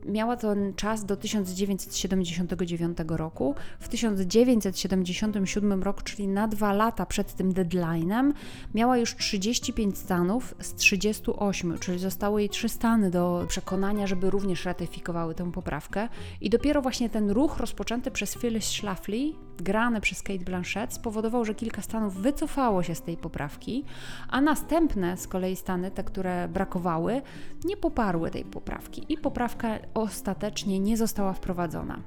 Miała 0.05 0.37
ten 0.37 0.73
czas 0.73 1.05
do 1.05 1.17
1979 1.17 2.97
roku. 3.07 3.55
W 3.79 3.87
1977 3.87 5.83
roku, 5.83 6.01
czyli 6.01 6.27
na 6.27 6.47
dwa 6.47 6.73
lata 6.73 7.05
przed 7.05 7.33
tym 7.33 7.53
deadline'em, 7.53 8.33
miała 8.73 8.97
już 8.97 9.15
35 9.15 9.97
stanów 9.97 10.55
z 10.59 10.73
38, 10.73 11.79
czyli 11.79 11.99
zostały 11.99 12.41
jej 12.41 12.49
trzy 12.49 12.69
stany 12.69 13.11
do 13.11 13.45
przekonania, 13.47 14.07
żeby 14.07 14.29
również 14.29 14.65
ratyfikowały 14.65 15.35
tę 15.35 15.51
poprawkę. 15.51 16.09
I 16.41 16.49
dopiero 16.49 16.81
właśnie 16.81 17.09
ten 17.09 17.31
ruch 17.31 17.57
rozpoczęty 17.57 18.11
przez 18.11 18.33
Phyllis 18.33 18.65
Schlafly, 18.65 19.33
grany 19.57 20.01
przez 20.01 20.23
Kate 20.23 20.45
Blanchett, 20.45 20.93
spowodował, 20.93 21.45
że 21.45 21.55
kilka 21.55 21.81
stanów 21.81 22.15
wycofało 22.15 22.83
się 22.83 22.95
z 22.95 23.01
tej 23.01 23.17
poprawki, 23.17 23.85
a 24.29 24.41
następne 24.41 25.17
z 25.17 25.27
kolei 25.27 25.55
stany, 25.55 25.91
te, 25.91 26.03
które 26.03 26.47
brakowały, 26.47 27.21
nie 27.65 27.77
poparły 27.77 28.31
tej 28.31 28.45
poprawki 28.45 29.05
i 29.09 29.17
poprawka 29.17 29.67
ostatecznie 29.93 30.79
nie 30.79 30.97
została 30.97 31.33
wprowadzona. 31.33 31.99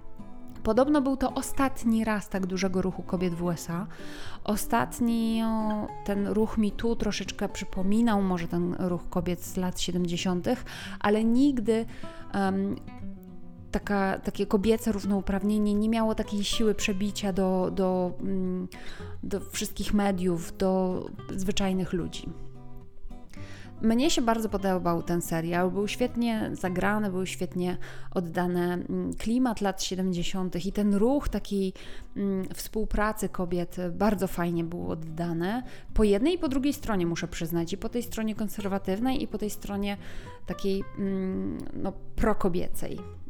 Podobno 0.65 1.03
był 1.03 1.17
to 1.17 1.35
ostatni 1.35 2.05
raz 2.05 2.29
tak 2.29 2.47
dużego 2.47 2.83
ruchu 2.83 3.03
kobiet 3.03 3.35
w 3.35 3.43
USA. 3.43 3.87
Ostatni 4.45 5.43
ten 6.05 6.27
ruch 6.27 6.59
mi 6.59 6.73
tu 6.73 6.97
troszeczkę 6.97 7.49
przypominał 7.49 8.23
może 8.23 8.49
ten 8.49 8.77
ruch 8.79 9.09
kobiet 9.09 9.43
z 9.43 9.57
lat 9.57 9.81
70., 9.81 10.49
ale 11.01 11.25
nigdy 11.25 11.87
um, 12.35 12.77
taka, 13.75 14.19
takie 14.19 14.47
kobiece 14.47 14.93
równouprawnienie 14.93 15.75
nie 15.75 15.89
miało 15.89 16.15
takiej 16.15 16.45
siły 16.45 16.75
przebicia 16.75 17.33
do, 17.33 17.71
do, 17.75 18.13
mm, 18.21 18.69
do 19.23 19.41
wszystkich 19.41 19.95
mediów, 19.95 20.57
do 20.57 21.05
zwyczajnych 21.37 21.93
ludzi. 21.93 22.29
Mnie 23.83 24.11
się 24.11 24.23
bardzo 24.23 24.49
podobał 24.49 25.03
ten 25.03 25.23
serial. 25.23 25.71
Był 25.71 25.89
świetnie 25.89 26.51
zagrany, 26.53 27.11
był 27.11 27.27
świetnie 27.27 27.77
oddany 28.11 28.73
mm, 28.73 29.15
klimat 29.15 29.61
lat 29.61 29.83
70. 29.83 30.67
i 30.67 30.73
ten 30.73 30.95
ruch 30.95 31.29
takiej 31.29 31.73
mm, 32.17 32.49
współpracy 32.55 33.29
kobiet 33.29 33.77
bardzo 33.91 34.27
fajnie 34.27 34.65
był 34.65 34.91
oddany. 34.91 35.63
Po 35.95 36.05
jednej 36.05 36.35
i 36.35 36.39
po 36.39 36.49
drugiej 36.49 36.73
stronie, 36.73 37.07
muszę 37.07 37.29
przyznać, 37.29 37.73
i 37.73 37.77
po 37.77 37.89
tej 37.89 38.03
stronie 38.03 38.35
konserwatywnej, 38.35 39.23
i 39.23 39.29
po 39.29 39.39
tej 39.39 39.51
stronie 39.51 39.97
takiej 40.47 40.85
no, 41.75 41.93
prokobiecej. 42.17 43.24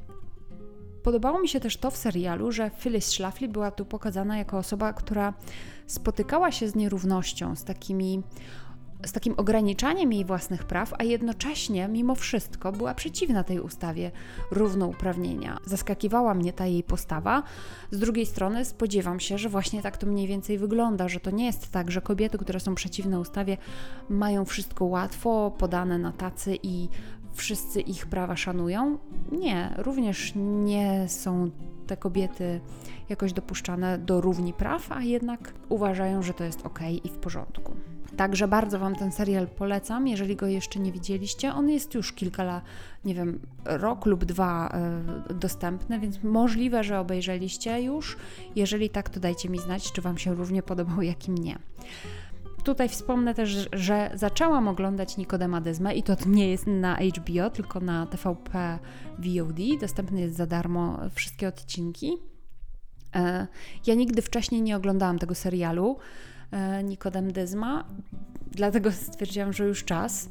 Podobało 1.05 1.41
mi 1.41 1.49
się 1.49 1.61
też 1.61 1.77
to 1.77 1.91
w 1.91 1.97
serialu, 1.97 2.53
że 2.53 2.71
Phyllis 2.71 3.07
Schlafly 3.07 3.49
była 3.49 3.71
tu 3.71 3.85
pokazana 3.85 4.39
jako 4.39 4.59
osoba, 4.59 4.93
która 4.93 5.35
spotykała 5.87 6.53
się 6.53 6.69
z 6.69 6.75
nierównością, 6.75 7.57
z 7.57 7.65
takimi 7.65 8.23
z 9.07 9.13
takim 9.13 9.35
ograniczaniem 9.37 10.13
jej 10.13 10.25
własnych 10.25 10.65
praw, 10.65 10.95
a 10.99 11.05
jednocześnie, 11.05 11.89
mimo 11.89 12.15
wszystko, 12.15 12.73
była 12.73 12.95
przeciwna 12.95 13.45
tej 13.45 13.61
ustawie 13.61 14.11
równouprawnienia. 14.51 15.59
Zaskakiwała 15.65 16.35
mnie 16.35 16.53
ta 16.53 16.67
jej 16.67 16.83
postawa. 16.83 17.43
Z 17.91 17.99
drugiej 17.99 18.27
strony, 18.27 18.65
spodziewam 18.65 19.21
się, 19.21 19.39
że 19.39 19.49
właśnie 19.49 19.83
tak 19.83 19.97
to 19.97 20.07
mniej 20.07 20.27
więcej 20.27 20.59
wygląda, 20.59 21.09
że 21.09 21.21
to 21.21 21.31
nie 21.31 21.47
jest 21.47 21.71
tak, 21.71 21.91
że 21.91 22.01
kobiety, 22.01 22.39
które 22.39 22.61
są 22.61 22.75
przeciwne 22.75 23.21
ustawie, 23.21 23.57
mają 24.09 24.45
wszystko 24.45 24.85
łatwo, 24.85 25.53
podane 25.59 25.99
na 25.99 26.13
tacy 26.13 26.59
i 26.63 26.89
wszyscy 27.35 27.81
ich 27.81 28.07
prawa 28.07 28.37
szanują. 28.37 28.99
Nie, 29.33 29.75
również 29.77 30.33
nie 30.37 31.09
są 31.09 31.51
te 31.87 31.97
kobiety 31.97 32.61
jakoś 33.09 33.33
dopuszczane 33.33 33.99
do 33.99 34.21
równi 34.21 34.53
praw, 34.53 34.93
a 34.93 35.03
jednak 35.03 35.55
uważają, 35.69 36.23
że 36.23 36.35
to 36.35 36.45
jest 36.45 36.67
ok 36.67 36.81
i 37.05 37.09
w 37.09 37.17
porządku. 37.17 37.73
Także 38.17 38.49
bardzo 38.49 38.79
Wam 38.79 38.97
ten 38.97 39.13
serial 39.13 39.47
polecam, 39.47 40.09
jeżeli 40.09 40.37
go 40.37 40.47
jeszcze 40.47 40.81
nie 40.81 40.93
widzieliście. 40.93 41.55
On 41.55 41.71
jest 41.71 41.95
już 41.95 42.13
kilka 42.13 42.45
lat, 42.45 42.65
nie 43.05 43.15
wiem, 43.15 43.41
rok 43.65 44.07
lub 44.07 44.25
dwa 44.25 44.79
y, 45.31 45.35
dostępny, 45.35 46.01
więc 46.01 46.23
możliwe, 46.23 46.85
że 46.85 47.01
obejrzeliście 47.01 47.83
już. 47.83 48.17
Jeżeli 48.57 48.91
tak, 48.91 49.09
to 49.09 49.21
dajcie 49.21 49.49
mi 49.49 49.59
znać, 49.59 49.93
czy 49.93 50.03
Wam 50.03 50.19
się 50.19 50.35
równie 50.35 50.63
podobał, 50.63 51.03
jak 51.03 51.29
i 51.29 51.31
mnie. 51.31 51.59
Tutaj 52.65 52.89
wspomnę 52.89 53.35
też, 53.35 53.69
że 53.73 54.11
zaczęłam 54.15 54.69
oglądać 54.69 55.17
Nikodema 55.17 55.61
Dyzmę 55.61 55.95
i 55.95 56.03
to 56.03 56.17
nie 56.27 56.51
jest 56.51 56.67
na 56.67 56.97
HBO, 56.97 57.51
tylko 57.51 57.81
na 57.81 58.07
TVP 58.07 58.79
VOD. 59.19 59.59
Dostępny 59.81 60.21
jest 60.21 60.37
za 60.37 60.47
darmo 60.47 60.99
wszystkie 61.15 61.49
odcinki. 61.49 62.17
E, 63.15 63.47
ja 63.87 63.95
nigdy 63.95 64.23
wcześniej 64.23 64.63
nie 64.63 64.77
oglądałam 64.77 65.19
tego 65.19 65.35
serialu. 65.35 65.99
E, 66.51 66.85
Nikodem 66.85 67.33
Dyzma, 67.33 67.85
dlatego 68.55 68.93
stwierdziłam, 68.93 69.53
że 69.53 69.65
już 69.65 69.85
czas. 69.85 70.29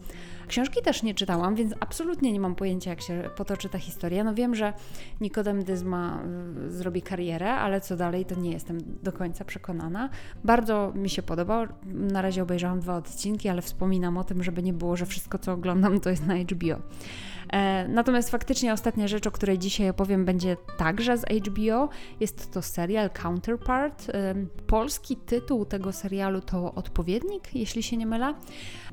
Książki 0.47 0.81
też 0.81 1.03
nie 1.03 1.13
czytałam, 1.13 1.55
więc 1.55 1.73
absolutnie 1.79 2.33
nie 2.33 2.39
mam 2.39 2.55
pojęcia, 2.55 2.89
jak 2.89 3.01
się 3.01 3.29
potoczy 3.35 3.69
ta 3.69 3.79
historia. 3.79 4.23
No 4.23 4.33
wiem, 4.33 4.55
że 4.55 4.73
Nikodem 5.21 5.63
Dyzma 5.63 6.23
y, 6.67 6.71
zrobi 6.71 7.01
karierę, 7.01 7.53
ale 7.53 7.81
co 7.81 7.97
dalej, 7.97 8.25
to 8.25 8.35
nie 8.35 8.51
jestem 8.51 8.77
do 9.03 9.11
końca 9.11 9.45
przekonana. 9.45 10.09
Bardzo 10.43 10.91
mi 10.95 11.09
się 11.09 11.21
podobał. 11.21 11.67
Na 11.85 12.21
razie 12.21 12.43
obejrzałam 12.43 12.79
dwa 12.79 12.95
odcinki, 12.95 13.49
ale 13.49 13.61
wspominam 13.61 14.17
o 14.17 14.23
tym, 14.23 14.43
żeby 14.43 14.63
nie 14.63 14.73
było, 14.73 14.95
że 14.95 15.05
wszystko, 15.05 15.39
co 15.39 15.51
oglądam, 15.51 15.99
to 15.99 16.09
jest 16.09 16.25
na 16.25 16.35
HBO. 16.35 16.79
E, 17.53 17.87
natomiast 17.87 18.29
faktycznie 18.29 18.73
ostatnia 18.73 19.07
rzecz, 19.07 19.27
o 19.27 19.31
której 19.31 19.59
dzisiaj 19.59 19.89
opowiem, 19.89 20.25
będzie 20.25 20.57
także 20.77 21.17
z 21.17 21.25
HBO. 21.25 21.89
Jest 22.19 22.51
to 22.51 22.61
serial 22.61 23.09
Counterpart. 23.09 24.09
E, 24.09 24.35
polski 24.67 25.17
tytuł 25.17 25.65
tego 25.65 25.91
serialu 25.91 26.41
to 26.41 26.73
Odpowiednik, 26.73 27.55
jeśli 27.55 27.83
się 27.83 27.97
nie 27.97 28.05
mylę. 28.05 28.12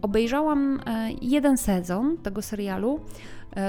Obejrzałam 0.03 0.81
e, 0.87 1.11
jeden 1.23 1.59
sezon 1.59 2.17
tego 2.17 2.43
serialu. 2.43 3.01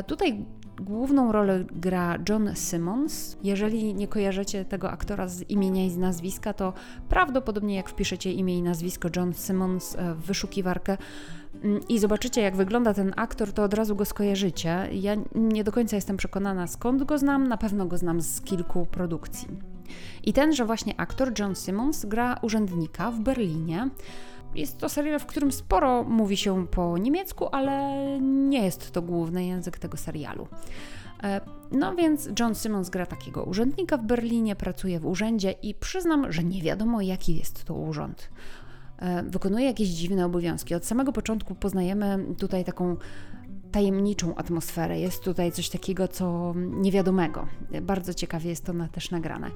Tutaj 0.08 0.46
Główną 0.82 1.32
rolę 1.32 1.66
gra 1.72 2.18
John 2.30 2.56
Simmons. 2.56 3.38
Jeżeli 3.44 3.94
nie 3.94 4.08
kojarzycie 4.08 4.66
tego 4.66 4.92
aktora 4.92 5.28
z 5.28 5.50
imienia 5.50 5.86
i 5.86 5.90
z 5.90 5.98
nazwiska, 5.98 6.54
to 6.54 6.74
prawdopodobnie 7.10 7.76
jak 7.76 7.90
wpiszecie 7.90 8.32
imię 8.32 8.58
i 8.58 8.62
nazwisko 8.62 9.10
John 9.16 9.34
Simmons 9.34 9.98
w 10.16 10.26
wyszukiwarkę, 10.26 10.98
Mm, 11.64 11.80
i 11.90 12.00
zobaczycie, 12.00 12.42
jak 12.42 12.56
wygląda 12.56 12.94
ten 12.94 13.14
aktor, 13.16 13.54
to 13.54 13.64
od 13.64 13.74
razu 13.74 13.96
go 13.96 14.06
skojarzycie. 14.06 14.88
Ja 14.92 15.16
nie 15.36 15.64
do 15.64 15.72
końca 15.72 15.96
jestem 15.96 16.18
przekonana, 16.18 16.68
skąd 16.68 17.04
go 17.04 17.18
znam, 17.18 17.48
na 17.48 17.58
pewno 17.58 17.86
go 17.86 17.98
znam 17.98 18.22
z 18.22 18.42
kilku 18.42 18.86
produkcji. 18.86 19.48
I 20.24 20.34
tenże 20.34 20.66
właśnie 20.66 20.94
aktor, 20.98 21.32
John 21.40 21.56
Simmons, 21.56 22.06
gra 22.06 22.40
urzędnika 22.42 23.12
w 23.12 23.20
Berlinie. 23.20 23.90
Jest 24.56 24.78
to 24.78 24.90
serial, 24.90 25.20
w 25.20 25.26
którym 25.26 25.52
sporo 25.52 26.04
mówi 26.04 26.38
się 26.38 26.68
po 26.68 26.98
niemiecku, 26.98 27.48
ale 27.52 27.98
nie 28.22 28.66
jest 28.66 28.92
to 28.92 29.02
główny 29.02 29.46
język 29.46 29.80
tego 29.80 29.98
serialu. 29.98 30.48
E, 31.24 31.42
no 31.72 31.96
więc 31.96 32.30
John 32.40 32.56
Simmons 32.56 32.90
gra 32.90 33.06
takiego 33.06 33.44
urzędnika 33.44 33.98
w 33.98 34.04
Berlinie, 34.04 34.56
pracuje 34.56 35.00
w 35.00 35.06
urzędzie 35.06 35.52
i 35.52 35.76
przyznam, 35.76 36.32
że 36.32 36.44
nie 36.44 36.62
wiadomo 36.62 37.02
jaki 37.02 37.36
jest 37.36 37.64
to 37.64 37.74
urząd. 37.74 38.30
E, 38.98 39.24
wykonuje 39.24 39.66
jakieś 39.66 39.88
dziwne 39.90 40.26
obowiązki. 40.26 40.76
Od 40.76 40.86
samego 40.86 41.12
początku 41.12 41.56
poznajemy 41.56 42.26
tutaj 42.38 42.66
taką 42.66 42.98
tajemniczą 43.72 44.36
atmosferę. 44.36 45.00
Jest 45.00 45.24
tutaj 45.24 45.52
coś 45.52 45.70
takiego, 45.70 46.08
co 46.08 46.54
niewiadomego. 46.56 47.48
Bardzo 47.82 48.14
ciekawie 48.14 48.50
jest 48.50 48.66
to 48.66 48.74
na, 48.74 48.88
też 48.88 49.12
nagrane. 49.12 49.52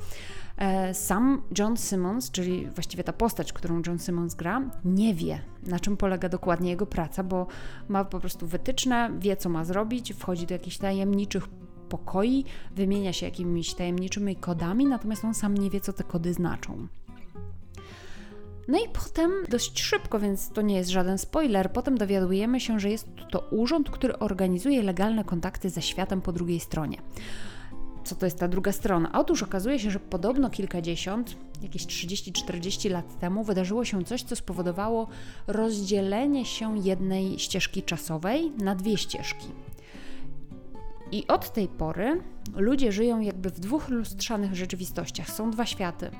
E, 0.57 0.93
sam 0.93 1.41
John 1.59 1.77
Simmons, 1.77 2.31
czyli 2.31 2.67
właściwie 2.67 3.03
ta 3.03 3.13
postać, 3.13 3.53
którą 3.53 3.81
John 3.87 3.99
Simmons 3.99 4.35
gra, 4.35 4.61
nie 4.85 5.13
wie, 5.13 5.41
na 5.63 5.79
czym 5.79 5.97
polega 5.97 6.29
dokładnie 6.29 6.69
jego 6.69 6.85
praca, 6.85 7.23
bo 7.23 7.47
ma 7.87 8.05
po 8.05 8.19
prostu 8.19 8.47
wytyczne, 8.47 9.11
wie, 9.19 9.37
co 9.37 9.49
ma 9.49 9.65
zrobić, 9.65 10.13
wchodzi 10.13 10.47
do 10.47 10.53
jakichś 10.53 10.77
tajemniczych 10.77 11.47
pokoi, 11.89 12.45
wymienia 12.75 13.13
się 13.13 13.25
jakimiś 13.25 13.73
tajemniczymi 13.73 14.35
kodami, 14.35 14.85
natomiast 14.85 15.25
on 15.25 15.33
sam 15.33 15.57
nie 15.57 15.69
wie, 15.69 15.81
co 15.81 15.93
te 15.93 16.03
kody 16.03 16.33
znaczą. 16.33 16.87
No 18.67 18.77
i 18.77 18.89
potem, 19.03 19.31
dość 19.49 19.81
szybko, 19.81 20.19
więc 20.19 20.49
to 20.49 20.61
nie 20.61 20.75
jest 20.75 20.89
żaden 20.89 21.17
spoiler, 21.17 21.71
potem 21.71 21.97
dowiadujemy 21.97 22.59
się, 22.59 22.79
że 22.79 22.89
jest 22.89 23.07
to 23.31 23.39
urząd, 23.39 23.89
który 23.89 24.19
organizuje 24.19 24.83
legalne 24.83 25.23
kontakty 25.23 25.69
ze 25.69 25.81
światem 25.81 26.21
po 26.21 26.31
drugiej 26.31 26.59
stronie. 26.59 26.97
Co 28.03 28.15
to 28.15 28.25
jest 28.25 28.39
ta 28.39 28.47
druga 28.47 28.71
strona? 28.71 29.11
Otóż 29.13 29.43
okazuje 29.43 29.79
się, 29.79 29.91
że 29.91 29.99
podobno 29.99 30.49
kilkadziesiąt, 30.49 31.35
jakieś 31.61 31.85
30-40 31.85 32.91
lat 32.91 33.19
temu 33.19 33.43
wydarzyło 33.43 33.85
się 33.85 34.03
coś, 34.03 34.23
co 34.23 34.35
spowodowało 34.35 35.07
rozdzielenie 35.47 36.45
się 36.45 36.79
jednej 36.79 37.39
ścieżki 37.39 37.83
czasowej 37.83 38.51
na 38.51 38.75
dwie 38.75 38.97
ścieżki. 38.97 39.47
I 41.11 41.27
od 41.27 41.53
tej 41.53 41.67
pory 41.67 42.21
ludzie 42.55 42.91
żyją 42.91 43.19
jakby 43.19 43.49
w 43.49 43.59
dwóch 43.59 43.89
lustrzanych 43.89 44.55
rzeczywistościach. 44.55 45.29
Są 45.29 45.51
dwa 45.51 45.65
światy. 45.65 46.11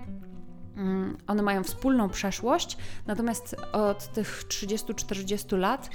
Mm, 0.76 1.18
one 1.28 1.44
mają 1.44 1.64
wspólną 1.64 2.10
przeszłość, 2.10 2.78
natomiast 3.08 3.56
od 3.72 4.08
tych 4.14 4.44
30-40 4.48 5.58
lat 5.58 5.90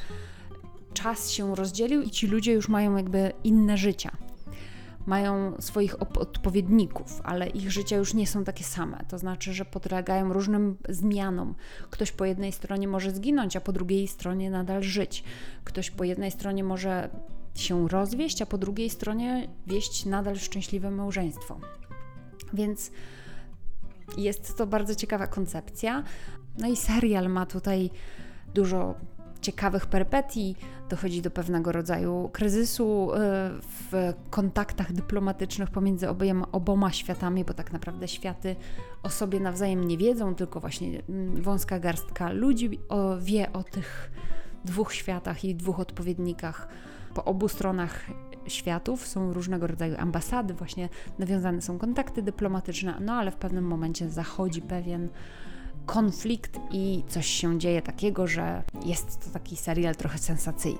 czas 0.94 1.30
się 1.30 1.54
rozdzielił 1.56 2.02
i 2.02 2.10
ci 2.10 2.26
ludzie 2.26 2.52
już 2.52 2.68
mają 2.68 2.96
jakby 2.96 3.32
inne 3.44 3.78
życia. 3.78 4.10
Mają 5.06 5.54
swoich 5.60 6.02
odpowiedników, 6.02 7.20
ale 7.24 7.48
ich 7.48 7.72
życia 7.72 7.96
już 7.96 8.14
nie 8.14 8.26
są 8.26 8.44
takie 8.44 8.64
same. 8.64 9.04
To 9.08 9.18
znaczy, 9.18 9.52
że 9.52 9.64
podlegają 9.64 10.32
różnym 10.32 10.76
zmianom. 10.88 11.54
Ktoś 11.90 12.12
po 12.12 12.24
jednej 12.24 12.52
stronie 12.52 12.88
może 12.88 13.10
zginąć, 13.10 13.56
a 13.56 13.60
po 13.60 13.72
drugiej 13.72 14.08
stronie 14.08 14.50
nadal 14.50 14.82
żyć. 14.82 15.24
Ktoś 15.64 15.90
po 15.90 16.04
jednej 16.04 16.30
stronie 16.30 16.64
może 16.64 17.08
się 17.54 17.88
rozwieść, 17.88 18.42
a 18.42 18.46
po 18.46 18.58
drugiej 18.58 18.90
stronie 18.90 19.48
wieść 19.66 20.06
nadal 20.06 20.38
szczęśliwe 20.38 20.90
małżeństwo. 20.90 21.60
Więc 22.52 22.90
jest 24.16 24.56
to 24.56 24.66
bardzo 24.66 24.94
ciekawa 24.94 25.26
koncepcja. 25.26 26.02
No 26.58 26.68
i 26.68 26.76
serial 26.76 27.28
ma 27.28 27.46
tutaj 27.46 27.90
dużo 28.54 28.94
ciekawych 29.40 29.86
perpetii, 29.86 30.56
dochodzi 30.88 31.22
do 31.22 31.30
pewnego 31.30 31.72
rodzaju 31.72 32.30
kryzysu 32.32 33.14
e, 33.14 33.18
w 33.60 34.14
kontaktach 34.30 34.92
dyplomatycznych 34.92 35.70
pomiędzy 35.70 36.08
oboma, 36.08 36.46
oboma 36.52 36.92
światami, 36.92 37.44
bo 37.44 37.54
tak 37.54 37.72
naprawdę 37.72 38.08
światy 38.08 38.56
o 39.02 39.10
sobie 39.10 39.40
nawzajem 39.40 39.84
nie 39.84 39.98
wiedzą, 39.98 40.34
tylko 40.34 40.60
właśnie 40.60 41.02
mm, 41.08 41.42
wąska 41.42 41.78
garstka 41.78 42.32
ludzi 42.32 42.80
wie 43.20 43.52
o 43.52 43.62
tych 43.64 44.10
dwóch 44.64 44.94
światach 44.94 45.44
i 45.44 45.54
dwóch 45.54 45.80
odpowiednikach 45.80 46.68
po 47.14 47.24
obu 47.24 47.48
stronach 47.48 48.06
światów 48.46 49.06
są 49.06 49.32
różnego 49.32 49.66
rodzaju 49.66 49.94
ambasady, 49.98 50.54
właśnie 50.54 50.88
nawiązane 51.18 51.62
są 51.62 51.78
kontakty 51.78 52.22
dyplomatyczne, 52.22 52.94
no 53.00 53.12
ale 53.12 53.30
w 53.30 53.36
pewnym 53.36 53.64
momencie 53.64 54.08
zachodzi 54.08 54.62
pewien 54.62 55.08
konflikt 55.86 56.58
i 56.70 57.02
coś 57.08 57.26
się 57.26 57.58
dzieje 57.58 57.82
takiego, 57.82 58.26
że 58.26 58.62
jest 58.84 59.24
to 59.24 59.30
taki 59.30 59.56
serial 59.56 59.96
trochę 59.96 60.18
sensacyjny. 60.18 60.78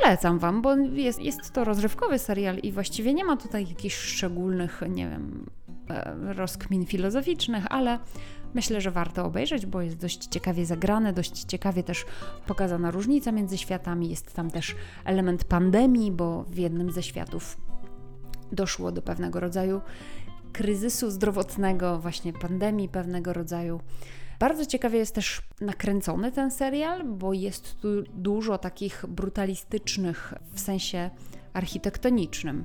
Polecam 0.00 0.38
Wam, 0.38 0.62
bo 0.62 0.76
jest, 0.76 1.20
jest 1.20 1.52
to 1.52 1.64
rozrywkowy 1.64 2.18
serial 2.18 2.58
i 2.58 2.72
właściwie 2.72 3.14
nie 3.14 3.24
ma 3.24 3.36
tutaj 3.36 3.68
jakichś 3.68 3.96
szczególnych, 3.96 4.82
nie 4.88 5.08
wiem, 5.08 5.46
rozkmin 6.36 6.86
filozoficznych, 6.86 7.64
ale 7.70 7.98
Myślę, 8.54 8.80
że 8.80 8.90
warto 8.90 9.24
obejrzeć, 9.24 9.66
bo 9.66 9.82
jest 9.82 9.96
dość 9.96 10.26
ciekawie 10.26 10.66
zagrane, 10.66 11.12
dość 11.12 11.44
ciekawie 11.44 11.82
też 11.82 12.04
pokazana 12.46 12.90
różnica 12.90 13.32
między 13.32 13.58
światami. 13.58 14.10
Jest 14.10 14.34
tam 14.34 14.50
też 14.50 14.74
element 15.04 15.44
pandemii, 15.44 16.12
bo 16.12 16.42
w 16.42 16.56
jednym 16.56 16.90
ze 16.90 17.02
światów 17.02 17.56
doszło 18.52 18.92
do 18.92 19.02
pewnego 19.02 19.40
rodzaju 19.40 19.80
kryzysu 20.52 21.10
zdrowotnego, 21.10 21.98
właśnie 21.98 22.32
pandemii 22.32 22.88
pewnego 22.88 23.32
rodzaju. 23.32 23.80
Bardzo 24.38 24.66
ciekawie 24.66 24.98
jest 24.98 25.14
też 25.14 25.42
nakręcony 25.60 26.32
ten 26.32 26.50
serial, 26.50 27.04
bo 27.04 27.32
jest 27.32 27.80
tu 27.80 27.88
dużo 28.14 28.58
takich 28.58 29.04
brutalistycznych 29.08 30.34
w 30.52 30.60
sensie 30.60 31.10
architektonicznym, 31.52 32.64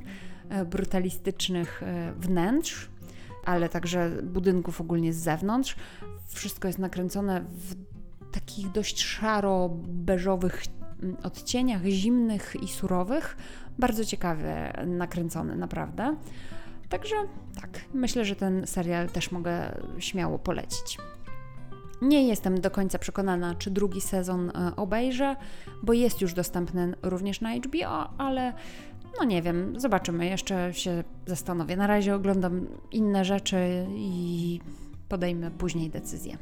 e, 0.50 0.66
brutalistycznych 0.66 1.84
e, 1.84 2.14
wnętrz 2.18 2.90
ale 3.46 3.70
także 3.70 4.10
budynków 4.24 4.82
ogólnie 4.82 5.14
z 5.14 5.18
zewnątrz. 5.18 5.76
Wszystko 6.28 6.68
jest 6.68 6.80
nakręcone 6.80 7.42
w 7.42 7.76
takich 8.32 8.72
dość 8.72 9.04
szaro-beżowych 9.04 10.64
mm, 11.04 11.18
odcieniach, 11.24 11.86
zimnych 11.86 12.56
i 12.62 12.68
surowych. 12.68 13.38
Bardzo 13.80 14.06
ciekawie 14.06 14.74
nakręcony, 14.86 15.56
naprawdę. 15.56 16.16
Także 16.90 17.16
tak, 17.62 17.70
myślę, 17.94 18.26
że 18.26 18.36
ten 18.36 18.68
serial 18.68 19.10
też 19.10 19.32
mogę 19.32 19.76
śmiało 20.00 20.40
polecić. 20.40 20.98
Nie 22.02 22.28
jestem 22.28 22.62
do 22.62 22.72
końca 22.72 23.00
przekonana, 23.00 23.56
czy 23.56 23.72
drugi 23.72 24.02
sezon 24.02 24.50
e, 24.50 24.76
obejrzę, 24.76 25.36
bo 25.84 25.94
jest 25.94 26.22
już 26.22 26.34
dostępny 26.34 26.94
również 27.02 27.42
na 27.42 27.56
HBO, 27.56 28.10
ale 28.18 28.54
no 29.20 29.26
nie 29.26 29.42
wiem, 29.42 29.80
zobaczymy, 29.80 30.26
jeszcze 30.26 30.74
się 30.74 31.04
zastanowię. 31.26 31.78
Na 31.78 31.88
razie 31.88 32.16
oglądam 32.16 32.68
inne 32.92 33.26
rzeczy 33.26 33.88
i 33.96 34.60
podejmę 35.10 35.52
później 35.52 35.90
decyzję. 35.90 36.38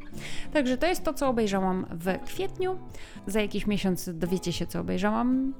Także 0.54 0.78
to 0.78 0.88
jest 0.88 1.04
to, 1.04 1.14
co 1.14 1.30
obejrzałam 1.30 1.86
w 1.92 2.26
kwietniu. 2.26 2.78
Za 3.28 3.42
jakiś 3.42 3.68
miesiąc 3.68 4.10
dowiecie 4.14 4.54
się, 4.54 4.68
co 4.68 4.80
obejrzałam, 4.80 5.54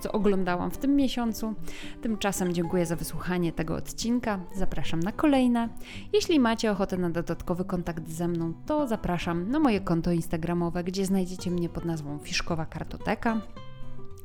co 0.00 0.12
oglądałam 0.12 0.70
w 0.70 0.78
tym 0.78 0.96
miesiącu. 0.96 1.54
Tymczasem 2.02 2.52
dziękuję 2.52 2.86
za 2.86 2.96
wysłuchanie 2.96 3.52
tego 3.52 3.74
odcinka. 3.74 4.40
Zapraszam 4.54 5.00
na 5.00 5.12
kolejne. 5.12 5.68
Jeśli 6.12 6.40
macie 6.40 6.70
ochotę 6.70 6.96
na 6.96 7.10
dodatkowy 7.10 7.64
kontakt 7.64 8.08
ze 8.08 8.28
mną, 8.28 8.52
to 8.66 8.86
zapraszam 8.86 9.50
na 9.50 9.58
moje 9.58 9.80
konto 9.80 10.12
Instagramowe, 10.12 10.84
gdzie 10.84 11.06
znajdziecie 11.06 11.50
mnie 11.50 11.68
pod 11.68 11.84
nazwą 11.84 12.18
Fiszkowa 12.18 12.66
Kartoteka. 12.66 13.40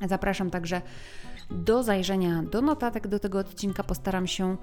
Zapraszam 0.09 0.49
także 0.49 0.81
do 1.51 1.83
zajrzenia 1.83 2.43
do 2.43 2.61
notatek 2.61 3.07
do 3.07 3.19
tego 3.19 3.39
odcinka. 3.39 3.83
Postaram 3.83 4.27
się 4.27 4.57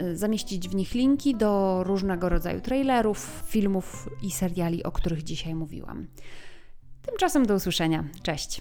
y, 0.00 0.16
zamieścić 0.16 0.68
w 0.68 0.74
nich 0.74 0.94
linki 0.94 1.34
do 1.34 1.82
różnego 1.84 2.28
rodzaju 2.28 2.60
trailerów, 2.60 3.42
filmów 3.46 4.08
i 4.22 4.30
seriali, 4.30 4.82
o 4.82 4.92
których 4.92 5.22
dzisiaj 5.22 5.54
mówiłam. 5.54 6.06
Tymczasem 7.02 7.46
do 7.46 7.54
usłyszenia. 7.54 8.04
Cześć! 8.22 8.60